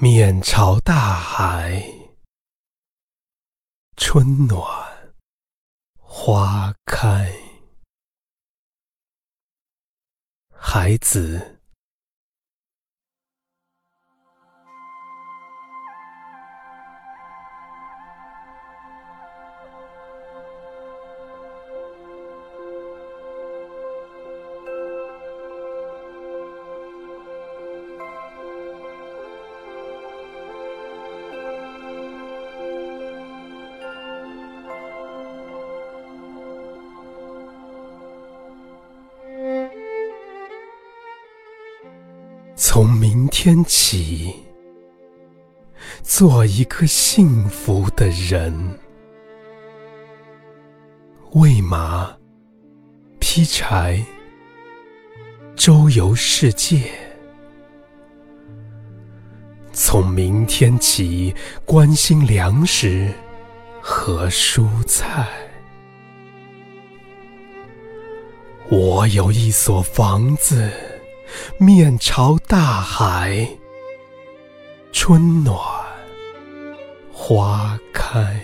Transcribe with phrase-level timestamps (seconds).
[0.00, 1.82] 面朝大海，
[3.96, 4.62] 春暖
[5.98, 7.32] 花开。
[10.54, 11.57] 孩子。
[42.60, 44.34] 从明天起，
[46.02, 48.52] 做一个幸福的人，
[51.34, 52.16] 喂马，
[53.20, 54.04] 劈柴，
[55.54, 56.90] 周游世界。
[59.72, 61.32] 从明天起，
[61.64, 63.14] 关心粮食
[63.80, 65.28] 和蔬菜。
[68.68, 70.68] 我有一所房子。
[71.58, 73.48] 面朝大海，
[74.92, 75.56] 春暖
[77.12, 78.40] 花开。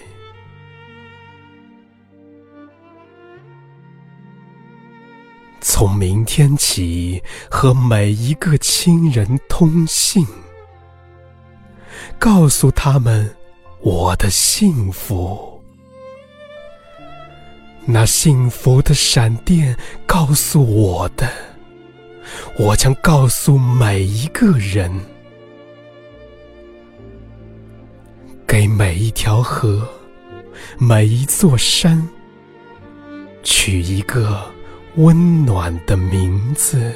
[5.61, 10.27] 从明天起，和每一个亲人通信，
[12.19, 13.35] 告诉他们
[13.81, 15.61] 我的幸福。
[17.87, 21.54] 那幸福的闪电告诉我的。
[22.59, 24.91] 我将告诉每一个人，
[28.47, 29.87] 给每一条河、
[30.79, 32.07] 每一座山
[33.43, 34.45] 取一个
[34.97, 36.93] 温暖的名字。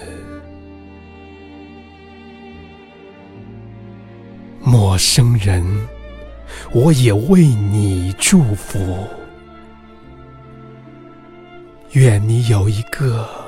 [4.61, 5.65] 陌生人，
[6.73, 9.06] 我也为你祝福，
[11.93, 13.47] 愿你有一个。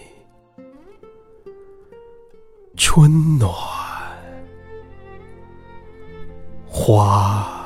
[2.83, 3.47] 春暖
[6.67, 7.60] 花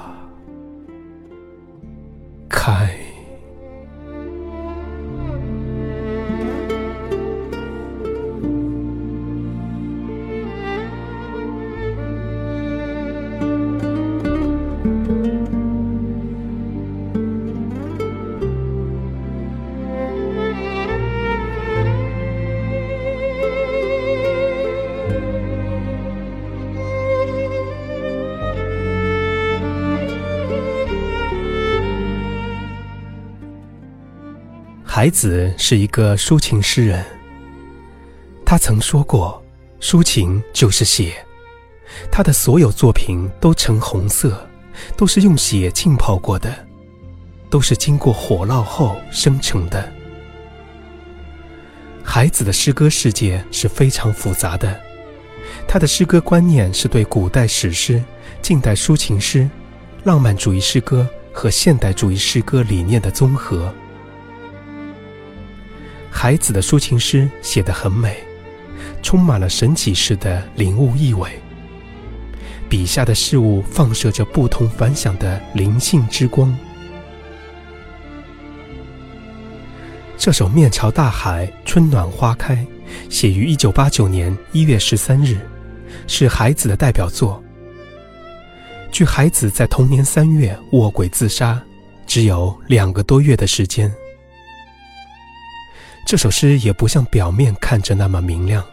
[34.97, 37.03] 孩子是一个抒情诗人，
[38.45, 39.43] 他曾说过
[39.81, 41.13] ：“抒情就是血。”
[42.09, 44.47] 他的所有作品都呈红色，
[44.95, 46.65] 都是用血浸泡过的，
[47.49, 49.91] 都是经过火烙后生成的。
[52.01, 54.79] 孩子的诗歌世界是非常复杂的，
[55.67, 58.01] 他的诗歌观念是对古代史诗、
[58.41, 59.49] 近代抒情诗、
[60.05, 63.75] 浪漫主义诗歌和现代主义诗歌理念的综合。
[66.17, 68.15] 孩子的抒情诗写得很美，
[69.03, 71.29] 充满了神奇式的领悟意味。
[72.69, 76.57] 笔下的事物放射着不同凡响的灵性之光。
[80.17, 82.55] 这首《面朝大海，春暖花开》
[83.09, 85.37] 写于一九八九年一月十三日，
[86.07, 87.43] 是孩子的代表作。
[88.89, 91.61] 距孩子在同年三月卧轨自杀，
[92.07, 93.93] 只有两个多月的时间。
[96.05, 98.63] 这首诗也不像表面看着那么明亮，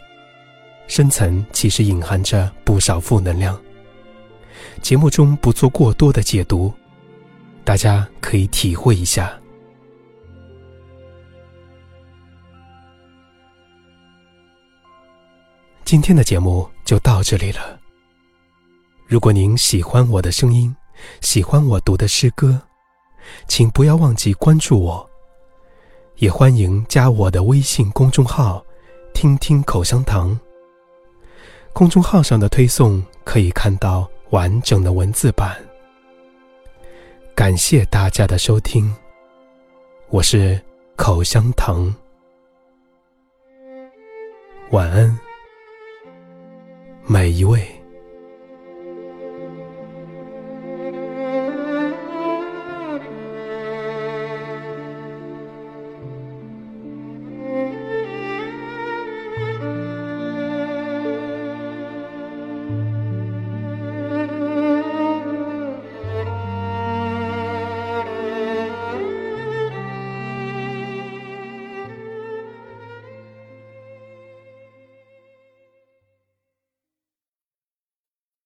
[0.87, 3.58] 深层其实隐含着不少负能量。
[4.82, 6.70] 节目中不做过多的解读，
[7.64, 9.32] 大家可以体会一下。
[15.84, 17.81] 今天的节目就到这里了。
[19.06, 20.75] 如果您喜欢我的声音，
[21.23, 22.61] 喜欢我读的诗歌，
[23.49, 25.12] 请不要忘记关注我。
[26.22, 28.64] 也欢迎加我的微信公众号
[29.12, 30.38] “听听口香糖”。
[31.74, 35.56] 公众号上的推送可以看到完整的文字版。
[37.34, 38.88] 感谢大家的收听，
[40.10, 40.62] 我是
[40.94, 41.92] 口香糖，
[44.70, 45.19] 晚安，
[47.04, 47.81] 每一位。